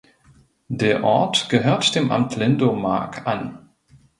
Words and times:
Der 0.71 1.03
Ort 1.03 1.49
gehört 1.51 1.93
dem 1.93 2.09
Amt 2.09 2.35
Lindow 2.35 2.75
(Mark) 2.75 3.27
an. 3.27 3.69